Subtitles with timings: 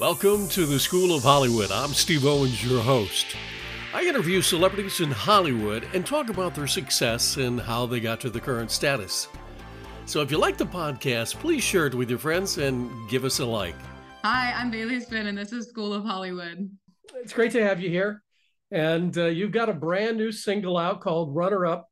[0.00, 1.70] Welcome to the School of Hollywood.
[1.70, 3.36] I'm Steve Owens, your host.
[3.92, 8.30] I interview celebrities in Hollywood and talk about their success and how they got to
[8.30, 9.28] the current status.
[10.06, 13.40] So if you like the podcast, please share it with your friends and give us
[13.40, 13.74] a like.
[14.24, 16.70] Hi, I'm Baily Spinn, and this is School of Hollywood.
[17.16, 18.22] It's great to have you here.
[18.70, 21.90] And uh, you've got a brand new single out called Runner Up.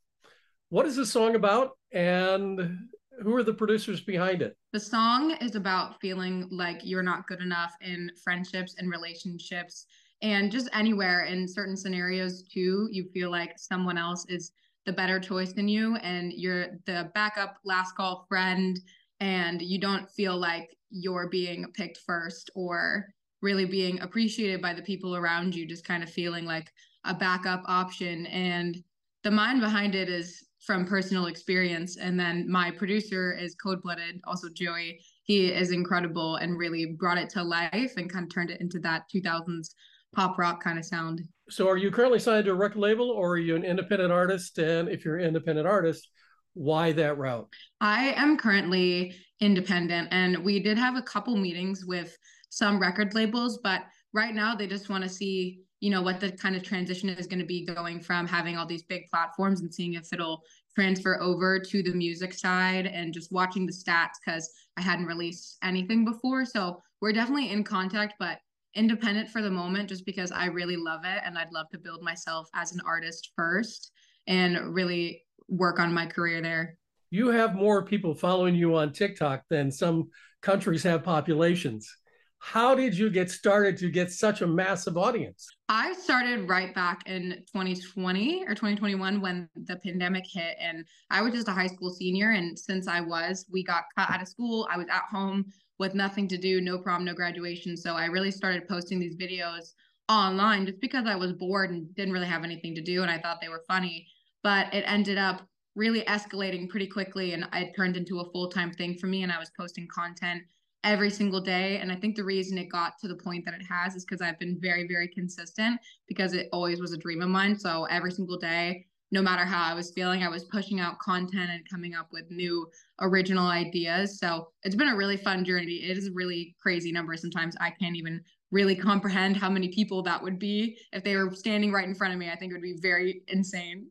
[0.70, 1.72] What is this song about?
[1.93, 2.88] And
[3.23, 4.57] who are the producers behind it?
[4.73, 9.86] The song is about feeling like you're not good enough in friendships and relationships
[10.22, 12.89] and just anywhere in certain scenarios too.
[12.91, 14.53] You feel like someone else is
[14.86, 18.79] the better choice than you and you're the backup last call friend
[19.21, 23.07] and you don't feel like you're being picked first or
[23.43, 26.72] really being appreciated by the people around you, just kind of feeling like
[27.05, 28.27] a backup option.
[28.27, 28.82] And
[29.22, 31.96] the mind behind it is from personal experience.
[31.96, 35.00] And then my producer is Code Blooded, also Joey.
[35.22, 38.78] He is incredible and really brought it to life and kind of turned it into
[38.81, 39.70] that 2000s
[40.14, 41.22] pop rock kind of sound.
[41.48, 44.58] So, are you currently signed to a record label or are you an independent artist?
[44.58, 46.06] And if you're an independent artist,
[46.52, 47.48] why that route?
[47.80, 52.14] I am currently independent, and we did have a couple meetings with
[52.50, 56.32] some record labels, but right now they just want to see you know what the
[56.32, 59.72] kind of transition is going to be going from having all these big platforms and
[59.72, 60.42] seeing if it'll
[60.74, 65.56] transfer over to the music side and just watching the stats because i hadn't released
[65.62, 66.44] anything before.
[66.44, 68.38] So we're definitely in contact but
[68.74, 72.02] independent for the moment just because i really love it and i'd love to build
[72.02, 73.92] myself as an artist first
[74.26, 76.76] and really work on my career there.
[77.10, 80.10] You have more people following you on tiktok than some
[80.42, 81.96] countries have populations
[82.41, 85.48] how did you get started to get such a massive audience?
[85.69, 91.34] I started right back in 2020 or 2021 when the pandemic hit, and I was
[91.34, 92.30] just a high school senior.
[92.30, 94.69] And since I was, we got cut out of school.
[94.70, 95.45] I was at home
[95.78, 97.77] with nothing to do, no prom, no graduation.
[97.77, 99.73] So I really started posting these videos
[100.08, 103.02] online just because I was bored and didn't really have anything to do.
[103.02, 104.06] And I thought they were funny.
[104.42, 108.73] But it ended up really escalating pretty quickly, and it turned into a full time
[108.73, 109.23] thing for me.
[109.23, 110.42] And I was posting content
[110.88, 111.76] every single day.
[111.76, 114.22] And I think the reason it got to the point that it has is because
[114.22, 117.58] I've been very, very consistent because it always was a dream of mine.
[117.58, 121.50] So every single day, no matter how I was feeling, I was pushing out content
[121.50, 122.66] and coming up with new
[123.02, 124.18] original ideas.
[124.18, 125.74] So it's been a really fun journey.
[125.74, 127.14] It is a really crazy number.
[127.18, 131.34] Sometimes I can't even really comprehend how many people that would be if they were
[131.34, 132.31] standing right in front of me.
[132.31, 133.88] I think it would be very insane.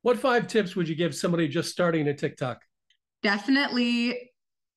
[0.00, 2.62] What five tips would you give somebody just starting a TikTok?
[3.22, 4.30] Definitely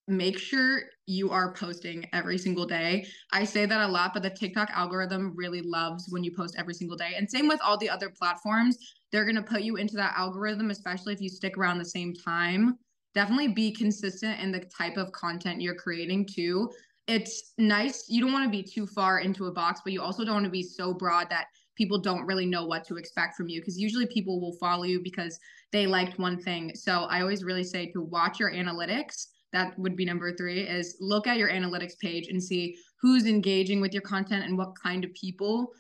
[0.08, 3.06] make sure you are posting every single day.
[3.32, 6.74] I say that a lot, but the TikTok algorithm really loves when you post every
[6.74, 7.14] single day.
[7.18, 8.78] And same with all the other platforms.
[9.12, 12.14] They're going to put you into that algorithm, especially if you stick around the same
[12.14, 12.78] time.
[13.14, 16.70] Definitely be consistent in the type of content you're creating too.
[17.08, 18.06] It's nice.
[18.10, 20.46] You don't want to be too far into a box, but you also don't want
[20.46, 21.46] to be so broad that
[21.78, 25.02] people don't really know what to expect from you because usually people will follow you
[25.04, 25.40] because
[25.72, 26.72] they liked one thing.
[26.74, 30.98] So I always really say to watch your analytics that would be number three is
[31.00, 35.04] look at your analytics page and see who's engaging with your content and what kind
[35.04, 35.72] of people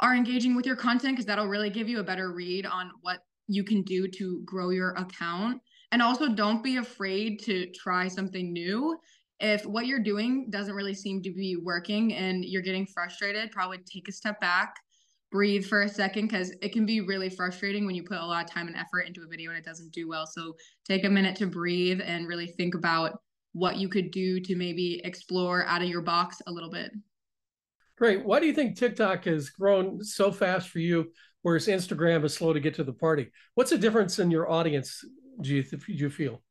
[0.00, 3.18] are engaging with your content because that'll really give you a better read on what
[3.48, 5.60] you can do to grow your account.
[5.92, 8.96] And also don't be afraid to try something new.
[9.40, 13.78] If what you're doing doesn't really seem to be working and you're getting frustrated probably
[13.78, 14.74] take a step back
[15.30, 18.44] breathe for a second because it can be really frustrating when you put a lot
[18.44, 20.26] of time and effort into a video and it doesn't do well.
[20.26, 23.20] So take a minute to breathe and really think about
[23.52, 26.92] what you could do to maybe explore out of your box a little bit.
[27.96, 28.24] Great.
[28.24, 32.52] Why do you think TikTok has grown so fast for you, whereas Instagram is slow
[32.52, 33.30] to get to the party?
[33.54, 35.04] What's the difference in your audience,
[35.42, 36.42] do you, do you feel?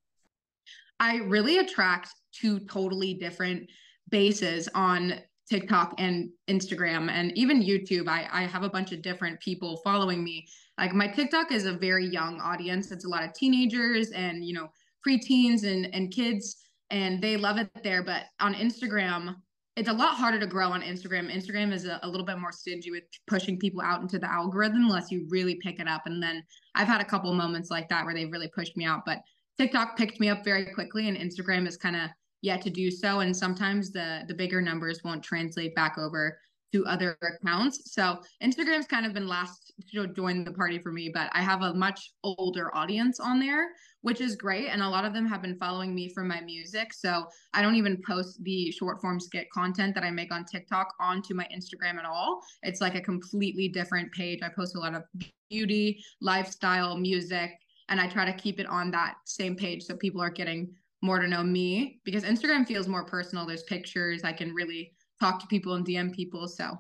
[0.99, 3.69] I really attract two totally different
[4.09, 5.15] bases on
[5.49, 8.07] TikTok and Instagram and even YouTube.
[8.07, 10.47] I, I have a bunch of different people following me.
[10.77, 12.91] Like my TikTok is a very young audience.
[12.91, 14.69] It's a lot of teenagers and, you know,
[15.07, 16.57] preteens and, and kids,
[16.89, 18.03] and they love it there.
[18.03, 19.35] But on Instagram,
[19.75, 21.33] it's a lot harder to grow on Instagram.
[21.33, 24.83] Instagram is a, a, little bit more stingy with pushing people out into the algorithm
[24.83, 26.01] unless you really pick it up.
[26.05, 26.43] And then
[26.75, 29.03] I've had a couple moments like that where they've really pushed me out.
[29.05, 29.19] But
[29.57, 32.09] TikTok picked me up very quickly, and Instagram is kind of
[32.41, 36.37] yet to do so and sometimes the the bigger numbers won't translate back over
[36.71, 37.91] to other accounts.
[37.93, 41.61] So instagram's kind of been last to join the party for me but i have
[41.61, 43.69] a much older audience on there
[44.01, 46.93] which is great and a lot of them have been following me from my music.
[46.93, 50.93] So i don't even post the short form skit content that i make on tiktok
[50.99, 52.41] onto my instagram at all.
[52.63, 54.39] It's like a completely different page.
[54.43, 55.03] I post a lot of
[55.49, 57.51] beauty lifestyle music
[57.89, 60.71] and i try to keep it on that same page so people are getting
[61.01, 63.45] more to know me because Instagram feels more personal.
[63.45, 64.23] There's pictures.
[64.23, 66.47] I can really talk to people and DM people.
[66.47, 66.77] So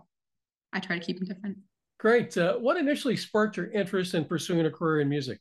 [0.73, 1.57] I try to keep them different.
[1.99, 2.37] Great.
[2.37, 5.39] Uh, what initially sparked your interest in pursuing a career in music?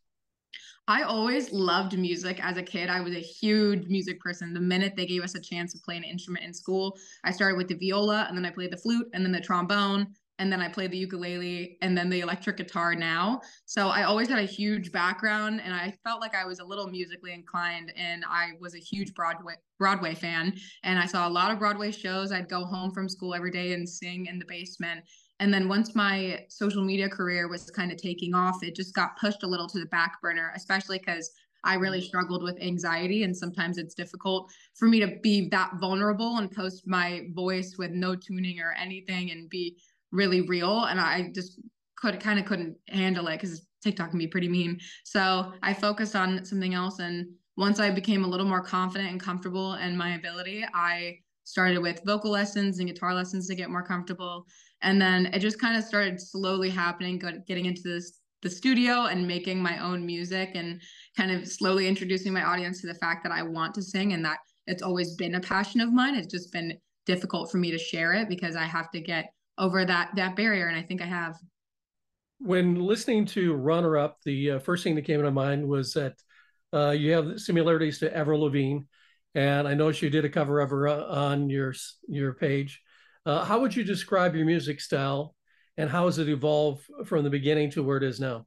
[0.89, 2.89] I always loved music as a kid.
[2.89, 4.55] I was a huge music person.
[4.55, 7.59] The minute they gave us a chance to play an instrument in school, I started
[7.59, 10.61] with the viola and then I played the flute and then the trombone and then
[10.61, 13.41] I played the ukulele and then the electric guitar now.
[13.67, 16.87] So I always had a huge background and I felt like I was a little
[16.89, 21.51] musically inclined and I was a huge Broadway Broadway fan and I saw a lot
[21.51, 22.33] of Broadway shows.
[22.33, 25.05] I'd go home from school every day and sing in the basement
[25.41, 29.17] and then once my social media career was kind of taking off, it just got
[29.19, 31.31] pushed a little to the back burner, especially because
[31.65, 32.05] I really mm.
[32.07, 33.23] struggled with anxiety.
[33.23, 37.93] And sometimes it's difficult for me to be that vulnerable and post my voice with
[37.93, 39.77] no tuning or anything and be
[40.13, 40.85] really real.
[40.85, 41.61] And I just
[41.97, 44.79] could kind of couldn't handle it because TikTok can be pretty mean.
[45.05, 46.99] So I focused on something else.
[46.99, 47.27] And
[47.57, 52.03] once I became a little more confident and comfortable in my ability, I started with
[52.05, 54.47] vocal lessons and guitar lessons to get more comfortable
[54.83, 59.27] and then it just kind of started slowly happening getting into this the studio and
[59.27, 60.81] making my own music and
[61.17, 64.25] kind of slowly introducing my audience to the fact that I want to sing and
[64.25, 67.79] that it's always been a passion of mine it's just been difficult for me to
[67.79, 71.07] share it because I have to get over that that barrier and I think I
[71.07, 71.37] have
[72.41, 76.15] when listening to runner up the uh, first thing that came to mind was that
[76.73, 78.81] uh, you have similarities to Avril Lavigne
[79.35, 81.75] and I know she did a cover of her uh, on your
[82.09, 82.83] your page.
[83.27, 85.35] Uh, how would you describe your music style,
[85.77, 88.47] and how has it evolved from the beginning to where it is now?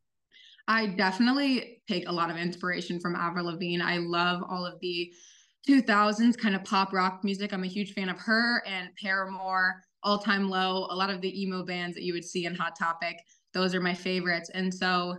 [0.68, 3.82] I definitely take a lot of inspiration from Avril Lavigne.
[3.82, 5.12] I love all of the
[5.68, 7.54] 2000s kind of pop rock music.
[7.54, 11.42] I'm a huge fan of her and Paramore, All Time Low, a lot of the
[11.42, 13.18] emo bands that you would see in Hot Topic.
[13.54, 14.50] Those are my favorites.
[14.54, 15.18] And so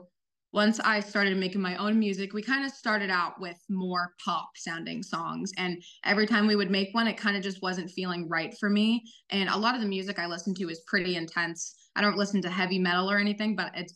[0.53, 4.51] once I started making my own music, we kind of started out with more pop
[4.57, 5.51] sounding songs.
[5.57, 8.69] And every time we would make one, it kind of just wasn't feeling right for
[8.69, 9.03] me.
[9.31, 11.75] And a lot of the music I listen to is pretty intense.
[11.97, 13.95] I don't listen to heavy metal or anything, but it's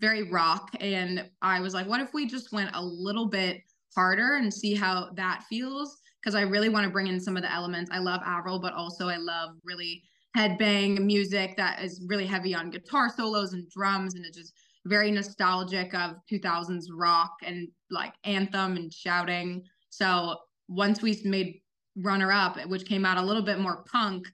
[0.00, 0.70] very rock.
[0.80, 3.62] And I was like, what if we just went a little bit
[3.94, 5.96] harder and see how that feels?
[6.20, 7.90] Because I really want to bring in some of the elements.
[7.90, 10.02] I love Avril, but also I love really
[10.36, 14.14] headbang music that is really heavy on guitar solos and drums.
[14.14, 14.54] And it's just,
[14.86, 19.62] very nostalgic of 2000s rock and like anthem and shouting.
[19.90, 20.36] So
[20.68, 21.60] once we made
[21.96, 24.26] Runner Up, which came out a little bit more punk,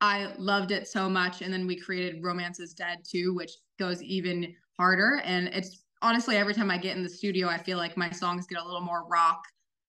[0.00, 1.42] I loved it so much.
[1.42, 5.20] And then we created Romance is Dead too, which goes even harder.
[5.24, 8.46] And it's honestly, every time I get in the studio, I feel like my songs
[8.46, 9.44] get a little more rock,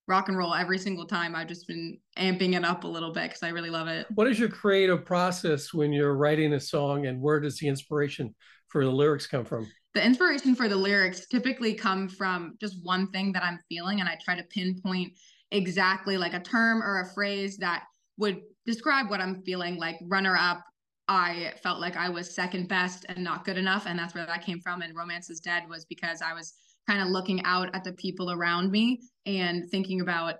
[0.07, 1.35] rock and roll every single time.
[1.35, 4.07] I've just been amping it up a little bit because I really love it.
[4.15, 8.35] What is your creative process when you're writing a song and where does the inspiration
[8.67, 9.67] for the lyrics come from?
[9.93, 14.09] the inspiration for the lyrics typically come from just one thing that I'm feeling, and
[14.09, 15.13] I try to pinpoint
[15.51, 17.83] exactly like a term or a phrase that
[18.17, 19.77] would describe what I'm feeling.
[19.77, 20.63] Like runner up,
[21.07, 24.45] I felt like I was second best and not good enough, and that's where that
[24.45, 24.81] came from.
[24.81, 26.53] And romance is dead was because I was
[26.87, 30.35] kind of looking out at the people around me and thinking about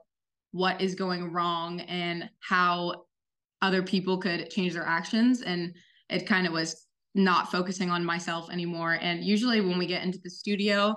[0.52, 3.06] what is going wrong and how
[3.62, 5.74] other people could change their actions and
[6.10, 6.86] it kind of was
[7.16, 8.98] not focusing on myself anymore.
[9.02, 10.96] And usually when we get into the studio,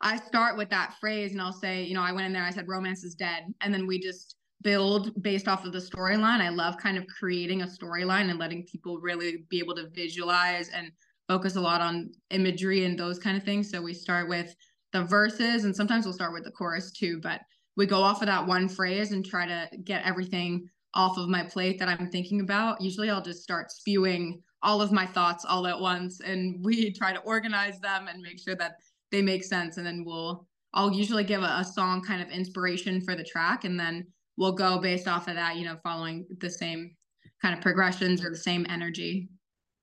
[0.00, 2.50] I start with that phrase and I'll say, you know, I went in there, I
[2.50, 3.44] said, romance is dead.
[3.60, 6.40] And then we just build based off of the storyline.
[6.40, 10.68] I love kind of creating a storyline and letting people really be able to visualize
[10.70, 10.90] and
[11.28, 13.70] focus a lot on imagery and those kind of things.
[13.70, 14.54] So we start with
[14.92, 17.40] the verses and sometimes we'll start with the chorus too, but
[17.76, 21.42] we go off of that one phrase and try to get everything off of my
[21.42, 22.80] plate that I'm thinking about.
[22.80, 27.12] Usually I'll just start spewing all of my thoughts all at once and we try
[27.12, 28.76] to organize them and make sure that
[29.10, 33.02] they make sense and then we'll I'll usually give a, a song kind of inspiration
[33.02, 36.50] for the track and then we'll go based off of that, you know, following the
[36.50, 36.96] same
[37.40, 39.28] kind of progressions or the same energy.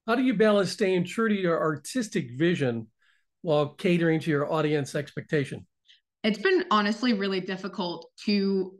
[0.07, 2.87] How do you balance staying true to your artistic vision
[3.41, 5.65] while catering to your audience expectation?
[6.23, 8.73] It's been honestly really difficult to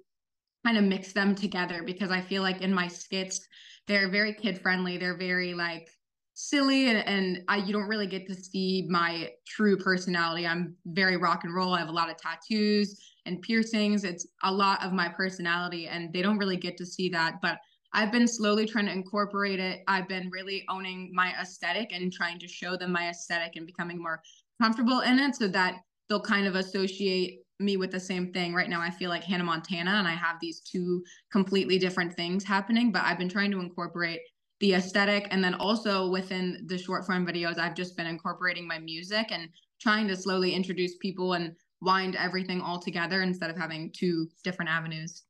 [0.65, 3.47] kind of mix them together because I feel like in my skits,
[3.87, 4.97] they're very kid friendly.
[4.97, 5.89] They're very like
[6.33, 10.47] silly and, and I you don't really get to see my true personality.
[10.47, 11.73] I'm very rock and roll.
[11.73, 12.99] I have a lot of tattoos
[13.29, 14.03] and piercings.
[14.03, 17.35] It's a lot of my personality and they don't really get to see that.
[17.41, 17.59] But
[17.93, 19.81] I've been slowly trying to incorporate it.
[19.87, 24.01] I've been really owning my aesthetic and trying to show them my aesthetic and becoming
[24.01, 24.21] more
[24.61, 25.75] comfortable in it so that
[26.07, 28.53] they'll kind of associate me with the same thing.
[28.53, 32.43] Right now, I feel like Hannah Montana, and I have these two completely different things
[32.43, 34.21] happening, but I've been trying to incorporate
[34.59, 35.27] the aesthetic.
[35.31, 39.49] And then also within the short form videos, I've just been incorporating my music and
[39.81, 44.69] trying to slowly introduce people and wind everything all together instead of having two different
[44.69, 45.23] avenues.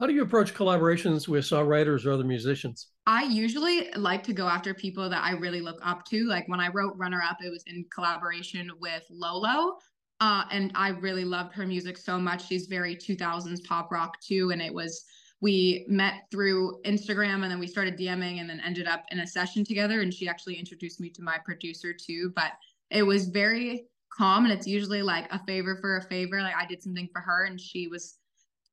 [0.00, 2.88] How do you approach collaborations with songwriters or other musicians?
[3.06, 6.26] I usually like to go after people that I really look up to.
[6.26, 9.76] Like when I wrote Runner Up, it was in collaboration with Lolo.
[10.20, 12.46] Uh, and I really loved her music so much.
[12.46, 14.52] She's very 2000s pop rock too.
[14.52, 15.04] And it was,
[15.42, 19.26] we met through Instagram and then we started DMing and then ended up in a
[19.26, 20.00] session together.
[20.00, 22.32] And she actually introduced me to my producer too.
[22.34, 22.52] But
[22.90, 23.86] it was very
[24.20, 26.42] and it's usually like a favor for a favor.
[26.42, 28.18] Like I did something for her and she was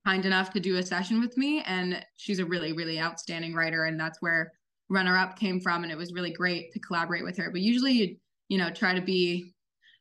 [0.05, 1.61] kind enough to do a session with me.
[1.65, 3.85] And she's a really, really outstanding writer.
[3.85, 4.51] And that's where
[4.89, 5.83] Runner Up came from.
[5.83, 7.51] And it was really great to collaborate with her.
[7.51, 8.15] But usually you,
[8.49, 9.53] you know, try to be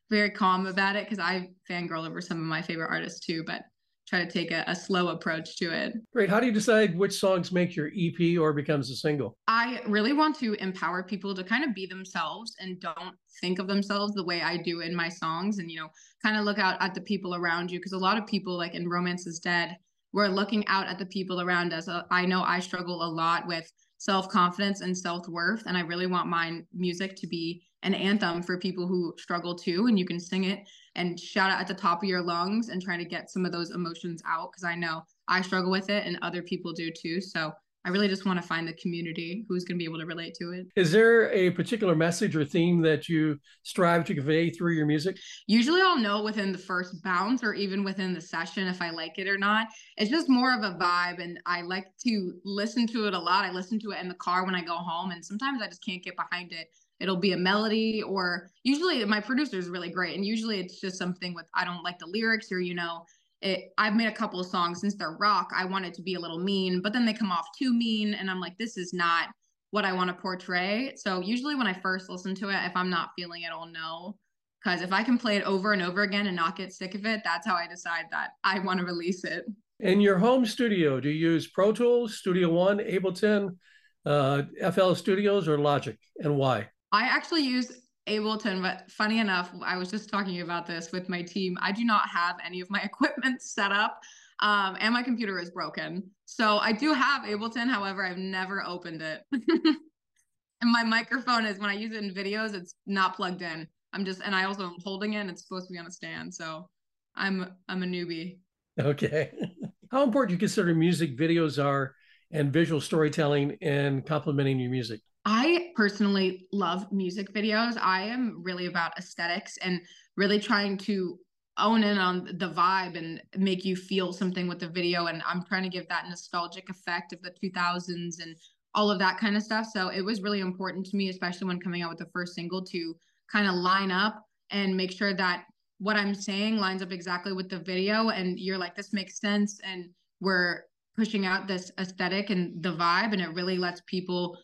[0.09, 3.63] very calm about it because I fangirl over some of my favorite artists too, but
[4.07, 5.93] try to take a, a, slow approach to it.
[6.13, 6.29] Great.
[6.29, 9.37] How do you decide which songs make your EP or becomes a single?
[9.47, 13.67] I really want to empower people to kind of be themselves and don't think of
[13.67, 15.89] themselves the way I do in my songs and, you know,
[16.23, 18.75] kind of look out at the people around you because a lot of people, like
[18.75, 19.75] in Romance is Dead,
[20.13, 21.87] we're looking out at the people around us.
[21.87, 25.81] Uh, I know I struggle a lot with self confidence and self worth, and I
[25.81, 29.87] really want my music to be an anthem for people who struggle too.
[29.87, 32.81] And you can sing it and shout it at the top of your lungs and
[32.81, 36.05] try to get some of those emotions out because I know I struggle with it
[36.05, 37.21] and other people do too.
[37.21, 37.53] So
[37.85, 40.33] I really just want to find the community who's going to be able to relate
[40.41, 40.67] to it.
[40.75, 45.17] Is there a particular message or theme that you strive to convey through your music?
[45.47, 49.17] Usually I'll know within the first bounce or even within the session if I like
[49.17, 49.67] it or not.
[49.95, 53.45] It's just more of a vibe and I like to listen to it a lot.
[53.45, 55.85] I listen to it in the car when I go home and sometimes I just
[55.85, 56.67] can't get behind it.
[56.99, 60.97] It'll be a melody or usually my producer is really great and usually it's just
[60.97, 63.05] something with I don't like the lyrics or you know
[63.41, 65.51] it, I've made a couple of songs since they're rock.
[65.55, 68.13] I want it to be a little mean, but then they come off too mean.
[68.13, 69.29] And I'm like, this is not
[69.71, 70.93] what I want to portray.
[70.95, 74.15] So usually when I first listen to it, if I'm not feeling it, I'll know.
[74.63, 77.05] Because if I can play it over and over again and not get sick of
[77.05, 79.45] it, that's how I decide that I want to release it.
[79.79, 83.57] In your home studio, do you use Pro Tools, Studio One, Ableton,
[84.03, 86.69] uh, FL Studios, or Logic, and why?
[86.91, 87.71] I actually use
[88.07, 91.57] Ableton, but funny enough, I was just talking about this with my team.
[91.61, 94.01] I do not have any of my equipment set up,
[94.39, 96.09] um, and my computer is broken.
[96.25, 99.23] So I do have Ableton, however, I've never opened it.
[99.31, 103.67] and my microphone is when I use it in videos, it's not plugged in.
[103.93, 105.91] I'm just, and I also am holding it, and it's supposed to be on a
[105.91, 106.33] stand.
[106.33, 106.69] So
[107.15, 108.37] I'm I'm a newbie.
[108.79, 109.31] Okay.
[109.91, 111.95] How important do you consider music videos are
[112.31, 115.01] and visual storytelling in complementing your music?
[115.29, 117.77] I personally love music videos.
[117.81, 119.81] I am really about aesthetics and
[120.15, 121.19] really trying to
[121.57, 125.07] own in on the vibe and make you feel something with the video.
[125.07, 128.37] And I'm trying to give that nostalgic effect of the 2000s and
[128.73, 129.67] all of that kind of stuff.
[129.73, 132.63] So it was really important to me, especially when coming out with the first single,
[132.63, 132.95] to
[133.29, 135.43] kind of line up and make sure that
[135.79, 138.11] what I'm saying lines up exactly with the video.
[138.11, 139.59] And you're like, this makes sense.
[139.61, 139.89] And
[140.21, 140.61] we're
[140.95, 143.11] pushing out this aesthetic and the vibe.
[143.11, 144.37] And it really lets people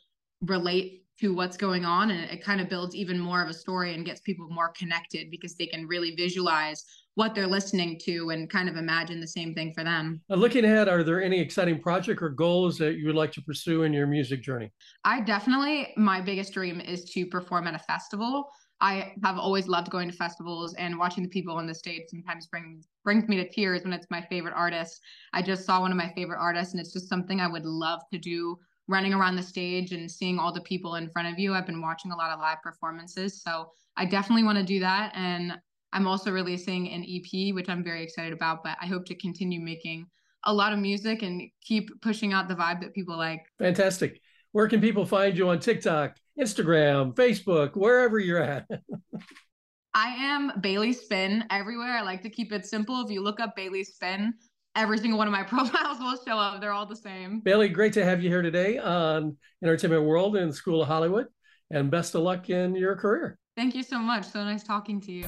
[0.46, 3.94] relate to what's going on and it kind of builds even more of a story
[3.94, 6.84] and gets people more connected because they can really visualize
[7.16, 10.20] what they're listening to and kind of imagine the same thing for them.
[10.32, 13.42] Uh, looking ahead, are there any exciting project or goals that you would like to
[13.44, 14.72] pursue in your music journey?
[15.04, 18.50] I definitely my biggest dream is to perform at a festival.
[18.82, 22.48] I have always loved going to festivals and watching the people on the stage sometimes
[22.48, 25.00] brings brings me to tears when it's my favorite artist.
[25.32, 28.02] I just saw one of my favorite artists and it's just something I would love
[28.12, 28.58] to do
[28.88, 31.54] running around the stage and seeing all the people in front of you.
[31.54, 33.42] I've been watching a lot of live performances.
[33.42, 35.14] So I definitely want to do that.
[35.16, 35.54] And
[35.94, 39.62] I'm also releasing an EP, which I'm very excited about, but I hope to continue
[39.62, 40.08] making
[40.46, 43.46] a lot of music and keep pushing out the vibe that people like.
[43.60, 44.20] Fantastic.
[44.52, 48.68] Where can people find you on TikTok, Instagram, Facebook, wherever you're at?
[49.96, 51.94] I am Baily Spinn everywhere.
[51.94, 53.02] I like to keep it simple.
[53.02, 54.34] If you look up Baily Spinn,
[54.76, 56.62] every single one of my profiles will show up.
[56.62, 57.42] They're all the same.
[57.42, 61.28] Baily, great to have you here today on Entertainment World and School of Hollywood.
[61.72, 63.40] And best of luck in your career.
[63.56, 64.26] Thank you so much.
[64.26, 65.26] So nice talking to you.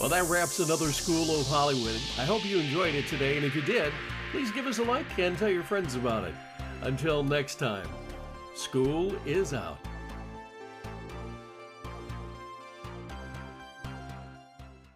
[0.00, 2.00] Well, that wraps another School of Hollywood.
[2.18, 3.36] I hope you enjoyed it today.
[3.36, 3.92] And if you did,
[4.32, 6.34] please give us a like and tell your friends about it.
[6.82, 7.86] Until next time,
[8.54, 9.78] school is out.